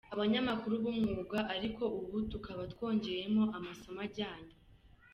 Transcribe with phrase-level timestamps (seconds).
[0.13, 1.37] abanyamakuru b’umwuga,…
[1.55, 4.53] ariko ubu tukaba twongeyemo amasomo ajyanye.